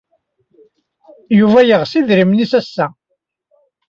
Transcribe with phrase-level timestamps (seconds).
[1.39, 2.87] Yuba yeɣs idrimen-nnes ass-a.